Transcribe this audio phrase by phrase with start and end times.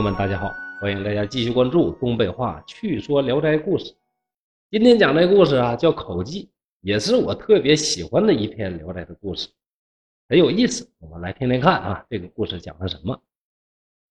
[0.00, 3.84] 朋友们，大家好，欢迎大家继续关注东北话趣说《聊斋故事》。
[4.70, 6.44] 今天讲这故事啊，叫《口技》，
[6.80, 9.50] 也是我特别喜欢的一篇《聊斋》的故事，
[10.26, 10.90] 很有意思。
[11.00, 13.20] 我们来听听看啊，这个故事讲的什么？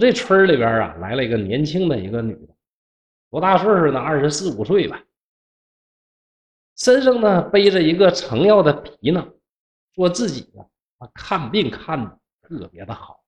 [0.00, 2.54] 这村里边啊，来了一个年轻的一个女的，
[3.30, 4.00] 多大岁数呢？
[4.00, 5.04] 二十四五岁吧，
[6.78, 9.34] 身上呢背着一个成药的皮囊，
[9.94, 10.50] 说自己
[10.96, 13.22] 啊看病看的特别的好。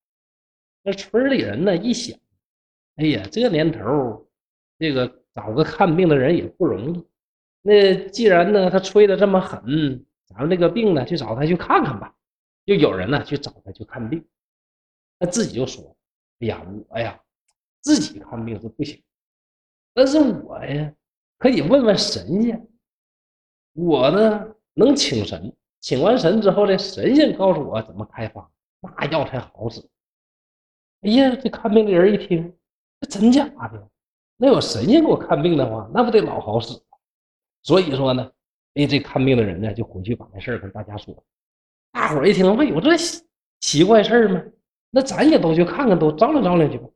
[0.82, 2.18] 那村里人呢一想。
[2.96, 4.26] 哎呀，这年头，
[4.78, 7.06] 这个找个看病的人也不容易。
[7.60, 12.14] 那既然呢，他吹的这么狠，咱们这个病呢，去找他去看看吧。
[12.64, 14.26] 就有人呢去找他去看病，
[15.18, 15.96] 他自己就说
[16.40, 17.20] ：“哎呀，我呀，
[17.80, 19.02] 自己看病是不行，
[19.92, 20.92] 但是我呀，
[21.38, 22.66] 可以问问神仙。
[23.74, 28.50] 我呢能请神，请完神之后，呢神仙告诉我怎么开方，
[28.80, 29.86] 那药才好使。”
[31.02, 32.56] 哎呀，这看病的人一听。
[33.00, 33.88] 这真假的？
[34.38, 36.78] 那有神仙给我看病的话，那不得老好使？
[37.62, 38.30] 所以说呢，
[38.74, 41.24] 哎，这看病的人呢，就回去把这事儿跟大家说。
[41.92, 42.90] 大伙儿一听，问有这
[43.60, 44.42] 奇怪事儿吗？
[44.90, 46.86] 那咱也都去看看，都照亮照亮去吧。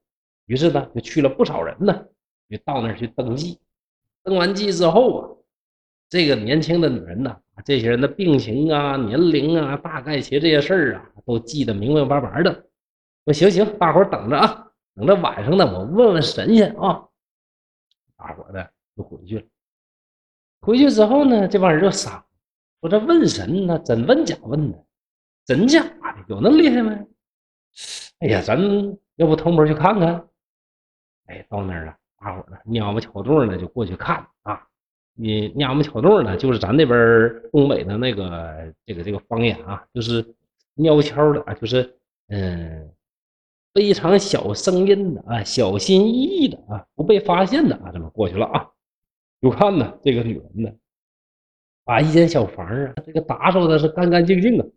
[0.47, 2.07] 于是呢，就去了不少人呢，
[2.49, 3.59] 就到那儿去登记。
[4.23, 5.29] 登完记之后啊，
[6.11, 12.53] 这个年轻的女人呢，这些人的病情啊、年龄啊、大概些这些事儿啊，都记得明明白白的。
[13.25, 14.70] 说行行，大伙儿等着啊。
[15.01, 17.09] 等到晚上呢，我问问神仙啊，
[18.19, 19.47] 大伙的就回去了。
[20.61, 22.23] 回去之后呢，这帮人就傻，
[22.83, 24.85] 说这问神呢，真问假问的，
[25.47, 26.93] 真假的有那么厉害吗？
[28.19, 28.61] 哎呀，咱
[29.17, 30.29] 要不偷摸去看看？
[31.29, 34.67] 哎，到那儿了，大伙呢，蔫不巧动呢就过去看啊。
[35.15, 36.99] 你蔫不巧动呢，就是咱那边
[37.51, 40.23] 东北的那个这个这个方言啊，就是
[40.77, 41.99] 蔫悄的啊，就是
[42.29, 42.93] 嗯。
[43.73, 48.69] 非常小声音的啊，小心翼翼的啊，不被发现的啊，这么过去了啊？
[49.41, 50.71] 就看呢，这个女人呢，
[51.85, 54.69] 把一间小房啊，这个打扫的是干干净净的，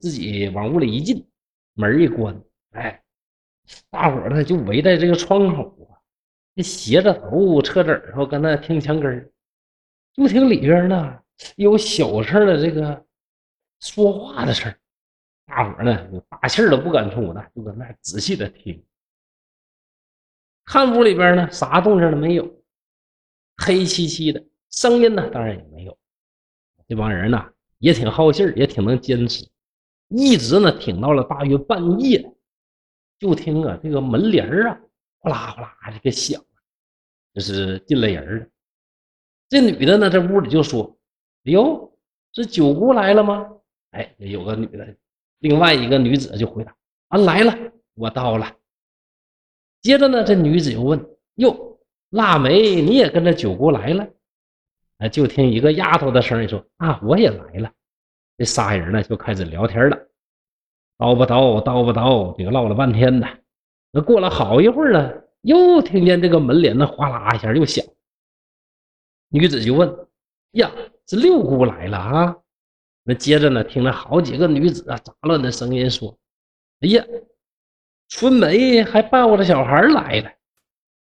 [0.00, 1.26] 自己往屋里一进，
[1.74, 3.02] 门一关，哎，
[3.90, 5.98] 大伙呢就围在这个窗口啊，
[6.54, 9.32] 这斜着头侧着耳朵跟那听墙根，
[10.12, 11.18] 就听里边呢
[11.56, 13.04] 有小声的这个
[13.80, 14.72] 说话的声。
[15.46, 18.84] 大伙呢，就大气儿都不敢出呢，就搁那仔细的听。
[20.64, 22.62] 看屋里边呢，啥动静都没有，
[23.58, 25.96] 黑漆漆的，声音呢当然也没有。
[26.88, 29.46] 这帮人呢也挺好信儿，也挺能坚持，
[30.08, 32.34] 一直呢挺到了大约半夜，
[33.18, 34.80] 就听啊这个门铃啊
[35.18, 36.42] 哗啦哗啦这个响，
[37.34, 38.46] 这是进来人了。
[39.50, 40.98] 这女的呢，这屋里就说
[41.44, 41.96] ：“哟，
[42.32, 43.50] 这九姑来了吗？”
[43.92, 44.96] 哎，有个女的。
[45.44, 46.74] 另外一个女子就回答
[47.08, 47.54] ：“啊，来了，
[47.96, 48.50] 我到了。”
[49.82, 50.98] 接着呢，这女子又问
[51.36, 51.78] ：“哟，
[52.08, 54.08] 腊梅，你也跟着九姑来了？”
[54.96, 57.70] 啊，就听一个丫头的声音说：“啊，我也来了。”
[58.38, 59.96] 这仨人呢就开始聊天了，
[60.96, 63.28] 叨吧叨，叨吧叨，这个唠了半天呢。
[63.92, 65.12] 那过了好一会儿呢，
[65.42, 67.84] 又听见这个门帘子哗啦一下又响。
[69.28, 69.94] 女子就问
[70.52, 70.72] ：“呀，
[71.04, 72.36] 这六姑来了啊？”
[73.06, 76.18] 那接着呢，听了好几个女子啊杂乱的声音说
[76.80, 77.04] ：“哎呀，
[78.08, 80.30] 春梅还抱着小孩来了。”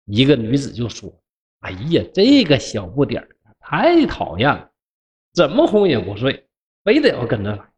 [0.07, 1.13] 一个女子就说
[1.61, 3.29] ：“哎呀，这个小不点儿
[3.61, 4.71] 太讨厌了，
[5.35, 6.49] 怎么哄也不睡，
[6.83, 7.71] 非得要跟着来。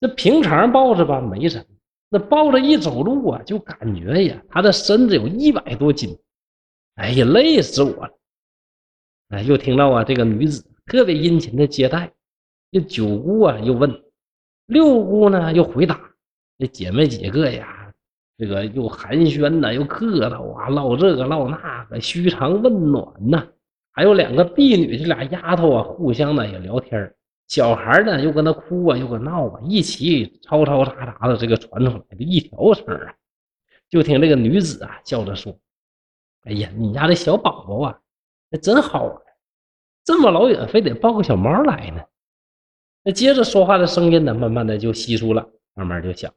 [0.00, 1.64] 这平常抱着吧没什么，
[2.10, 6.16] 那抱着一走路啊，就感觉呀，他的身子有一百多斤，
[6.94, 8.16] 哎呀，累死我了。”
[9.30, 12.12] 哎，又听到啊，这个女子特别殷勤的接待。
[12.70, 14.02] 这九姑啊，又问
[14.66, 15.98] 六姑呢，又回答
[16.58, 17.90] 这姐妹几个呀，
[18.36, 23.46] 这个又寒暄呐，又客套啊，唠这个唠那个，嘘寒问暖呐。
[23.92, 27.14] 还有两个婢女，这俩丫头啊，互相呢也聊天
[27.46, 33.14] 小孩呢又跟那哭啊，又搁闹啊，一起吵吵喳喳的，这个传出来的一条声啊。
[33.88, 35.58] 就听这个女子啊笑着说
[36.44, 37.98] ：“哎呀，你家这小宝宝啊，
[38.50, 39.16] 那真好玩，
[40.04, 42.02] 这么老远非得抱个小猫来呢。”
[43.08, 46.30] 那接着说话的声音呢，慢慢的就稀疏了，慢慢就响。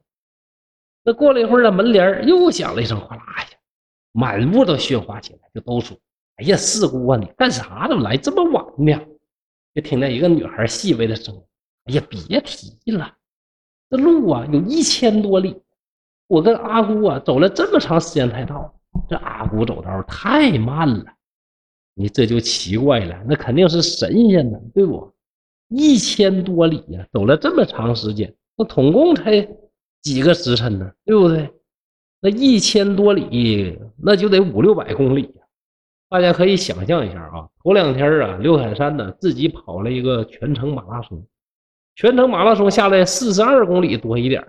[1.04, 3.58] 那过了一会儿呢，门帘又响了一声，哗啦一下，
[4.14, 5.98] 满屋都喧哗起来，就都说
[6.40, 7.90] ：“哎呀，四姑啊，你干啥？
[7.90, 8.98] 怎么来这么晚呢？”
[9.76, 11.42] 就听见一个女孩细微的声音
[11.92, 13.16] ：“哎呀，别提了，
[13.90, 15.62] 这路啊有一千多里，
[16.28, 18.74] 我跟阿姑啊走了这么长时间才到。
[19.10, 21.06] 这阿姑走道太慢了，
[21.96, 25.12] 你这就奇怪了，那肯定是神仙呢，对不？”
[25.74, 29.48] 一千多里呀，走了这么长时间，那总共才
[30.02, 31.50] 几个时辰呢，对不对？
[32.20, 35.44] 那一千多里，那就得五六百公里呀。
[36.10, 41.26] 大家可以想象一下啊，头两天啊，刘海山呢自己跑了一个全程马拉松，
[41.96, 44.46] 全程马拉松下来四十二公里多一点，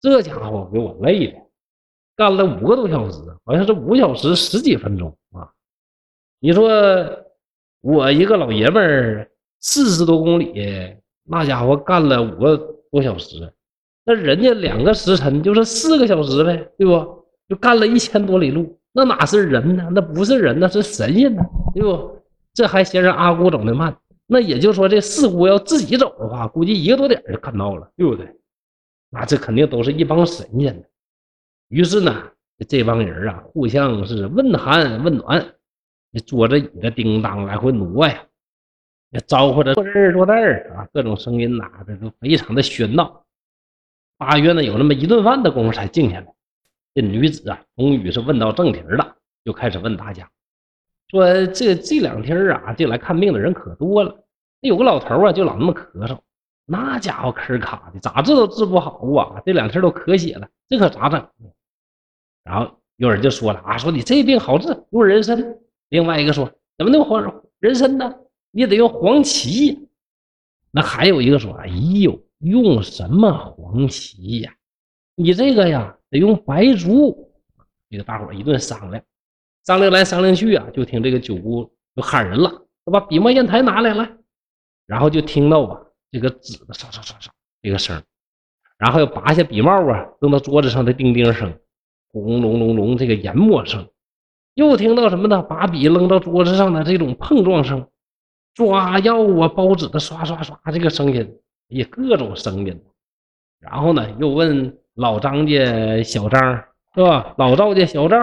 [0.00, 1.38] 这家伙给我累的，
[2.16, 5.48] 干了五个多小时，好像是五小时十几分钟啊。
[6.40, 6.68] 你说
[7.80, 9.30] 我一个老爷们儿
[9.62, 10.52] 四十多公里，
[11.24, 12.56] 那家伙干了五个
[12.90, 13.50] 多小时，
[14.04, 17.24] 那人家两个时辰就是四个小时呗，对不？
[17.48, 18.78] 就干了一千多里路。
[18.92, 19.88] 那哪是人呢？
[19.92, 21.42] 那不是人，那是神仙呢，
[21.74, 22.18] 对不？
[22.52, 23.96] 这还嫌人阿姑走的慢。
[24.26, 28.26] 那也就说，这四姑要自己走的话，估计一个多点就看到了，对不对？
[29.10, 30.82] 那这肯定都是一帮神仙呢。
[31.68, 32.22] 于是呢，
[32.68, 35.54] 这帮人啊，互相是问寒问暖，
[36.10, 38.24] 你坐着椅子叮当来回挪呀，
[39.12, 43.24] 也招呼着坐这儿坐那儿啊，各种声音呐，这都非常的喧闹。
[44.18, 46.26] 大约呢有那么一顿饭的功夫才静下来。
[46.94, 50.30] 这女子啊，终于是问到正题了，就开始问大家，
[51.08, 54.24] 说这这两天啊，这来看病的人可多了。
[54.60, 56.18] 有个老头啊，就老那么咳嗽，
[56.64, 59.42] 那家伙咳卡的，咋治都治不好啊！
[59.44, 61.28] 这两天都咳血了，这可咋整？
[62.44, 65.58] 然后有人就说了啊，说你这病好治，用人参。
[65.88, 68.14] 另外一个说，怎么能黄人参呢？
[68.52, 69.88] 你得用黄芪。
[70.70, 74.54] 那还有一个说，哎呦，用什么黄芪呀？
[75.16, 75.98] 你这个呀。
[76.12, 77.32] 得用白术，
[77.88, 79.02] 这个大伙一顿商量，
[79.64, 84.06] 商量来商量去啊，就听这个九姑就喊人了，把笔墨砚台拿来了，
[84.86, 87.28] 然后就听到啊这个纸的唰唰唰唰
[87.62, 88.02] 这个声，
[88.76, 91.58] 然后又拔下笔帽啊扔到桌子上的叮叮声，
[92.12, 93.88] 轰隆隆隆这个研墨声，
[94.52, 95.40] 又听到什么呢？
[95.40, 97.88] 把笔扔到桌子上的这种碰撞声，
[98.54, 101.38] 抓药啊包纸的刷刷刷这个声音，
[101.68, 102.82] 也各种声音，
[103.58, 104.76] 然后呢又问。
[104.96, 106.38] 老张家小张
[106.94, 107.34] 是吧？
[107.38, 108.18] 老赵家小赵，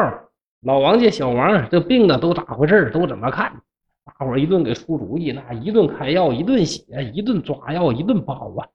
[0.61, 2.91] 老王家小王，这病呢都咋回事？
[2.91, 3.59] 都怎么看？
[4.05, 8.69] 大伙一顿给出主意，那一顿开药，一顿写，一顿抓药，一顿包啊。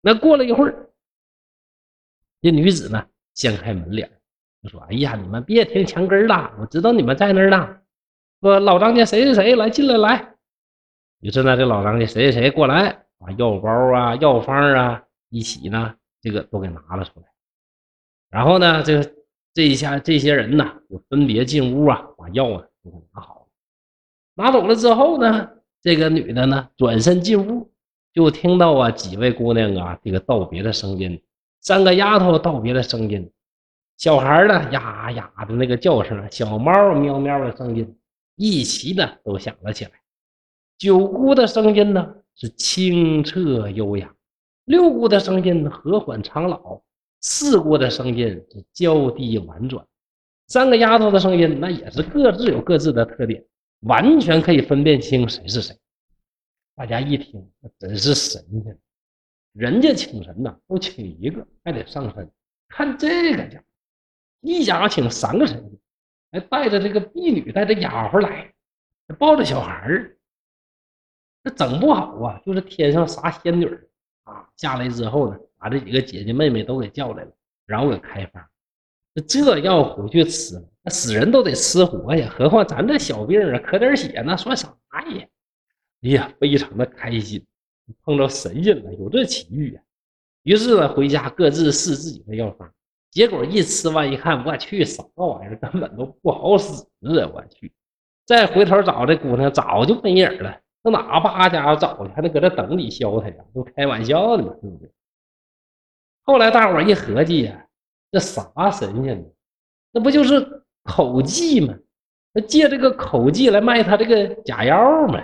[0.00, 0.90] 那过了一会儿，
[2.42, 4.10] 这女子呢掀开门帘，
[4.64, 7.76] 就说：“哎呀，你们别听墙根了，我知道你们在那儿呢。
[8.40, 10.29] 说老张家谁谁谁来进来来。
[11.20, 17.26] 于是呢，这老张家谁谁谁过来，把药包啊、药方啊一起呢。”这个都给拿了出来，
[18.28, 19.02] 然后呢，这
[19.54, 23.46] 这一下这些人呢，就分别进屋啊，把药啊都给拿好了。
[24.34, 25.48] 拿走了之后呢，
[25.80, 27.72] 这个女的呢，转身进屋，
[28.12, 31.18] 就听到啊几位姑娘啊这个道别的声音，
[31.62, 33.32] 三个丫头道别的声音，
[33.96, 37.96] 小孩呢呀呀的那个叫声，小猫喵喵的声音，
[38.36, 39.92] 一齐呢都响了起来。
[40.80, 44.14] 九姑的声音呢是清澈优雅。
[44.64, 46.80] 六姑的声音和缓长老，
[47.20, 49.86] 四姑的声音是娇低婉转，
[50.46, 53.44] 三个丫头的声音那也是各自有各自的特点，
[53.80, 55.76] 完全可以分辨清谁是谁。
[56.74, 58.78] 大家一听，那真是神仙！
[59.52, 62.30] 人家请神呐，不请一个，还得上身。
[62.68, 63.62] 看这个家，
[64.40, 65.78] 一家请三个神仙，
[66.32, 68.50] 还带着这个婢女，带着丫鬟来，
[69.18, 70.16] 抱着小孩儿，
[71.42, 73.86] 这整不好啊，就是天上啥仙女儿。
[74.24, 77.32] 啊，下来之后呢，把这几个姐姐妹妹都给叫来了，
[77.66, 78.44] 然后给开方。
[79.26, 85.26] 这要回去吃，那死人都得吃活呀，何况咱这小病啊，咳点血那算啥呀？
[86.02, 87.44] 哎呀，非常的开心，
[88.04, 89.80] 碰到神仙了，有这奇遇呀。
[90.44, 92.72] 于是呢，回家各自试自己的药方，
[93.10, 97.30] 结果一吃完一看，我去，啥玩意儿，根本都不好使啊！
[97.34, 97.72] 我去，
[98.24, 100.60] 再回头找这姑娘，早就没影了。
[100.82, 103.44] 那哪把家伙找去，还得搁这等你削他呀？
[103.54, 104.90] 都开玩笑呢嘛，对不对？
[106.22, 107.66] 后来大伙一合计呀，
[108.10, 109.28] 这啥神仙呢？
[109.92, 111.76] 那不就是口技吗？
[112.32, 115.22] 那借这个口技来卖他这个假药吗？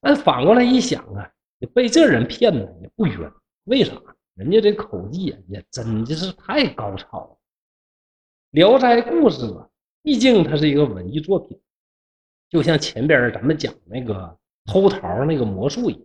[0.00, 1.32] 但反过来一想啊，
[1.72, 3.32] 被这人骗了也不冤。
[3.64, 3.94] 为啥？
[4.34, 7.30] 人家这口技，也真的是太高超了。
[8.50, 9.66] 《聊斋故事》啊，
[10.02, 11.58] 毕竟它是一个文艺作品，
[12.50, 14.36] 就像前边咱们讲那个。
[14.66, 16.02] 偷桃那个魔术一样，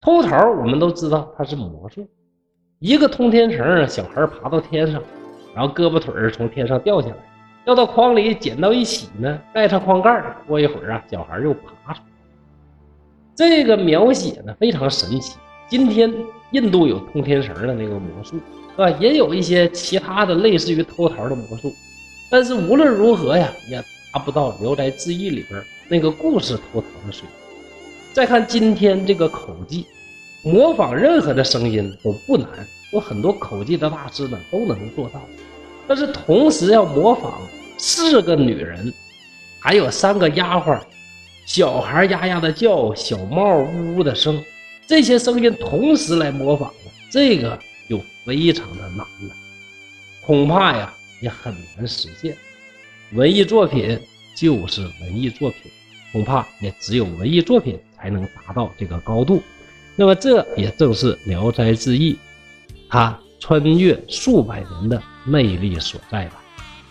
[0.00, 2.06] 偷桃我们都知道它是魔术，
[2.78, 5.02] 一个通天绳，小孩爬到天上，
[5.54, 7.16] 然后胳膊腿从天上掉下来，
[7.64, 12.06] 掉到筐里捡到一起呢，盖上筐盖过一会儿啊，小孩又爬出来。
[13.34, 15.38] 这个描写呢非常神奇。
[15.66, 16.12] 今天
[16.50, 18.36] 印度有通天绳的那个魔术，
[18.72, 18.90] 是吧？
[19.00, 21.72] 也有一些其他的类似于偷桃的魔术，
[22.30, 27.43] 但是无论如何呀，也达不到《聊斋志异》里边那个故事偷桃的水平。
[28.14, 29.84] 再看今天这个口技，
[30.44, 32.48] 模仿任何的声音都不难，
[32.92, 35.20] 有很多口技的大师呢都能做到。
[35.88, 37.42] 但是同时要模仿
[37.76, 38.94] 四个女人，
[39.58, 40.80] 还有三个丫鬟，
[41.44, 44.40] 小孩呀呀的叫，小猫呜呜的声，
[44.86, 46.72] 这些声音同时来模仿
[47.10, 47.58] 这个
[47.90, 49.34] 就非常的难了，
[50.24, 52.36] 恐怕呀也很难实现。
[53.14, 53.98] 文艺作品
[54.36, 55.72] 就是文艺作品，
[56.12, 59.42] 恐怕也只有文艺作品才能达到这个高度。
[59.96, 62.12] 那么这也正是《聊斋志异》
[62.86, 66.42] 它穿越数百年的魅力所在吧。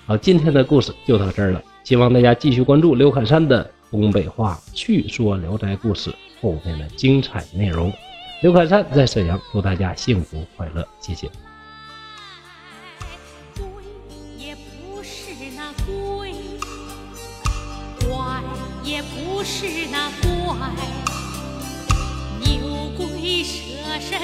[0.07, 6.09] 好，今天的故事就到这儿了，希望大家继续关注刘侃山的东北话趣说《聊斋故事》
[6.41, 7.93] 后面的精彩内容。
[8.41, 11.29] 刘侃山在沈阳，祝大家幸福快乐，谢谢。
[19.45, 20.57] 是那怪
[22.39, 23.59] 牛鬼蛇
[23.99, 24.17] 神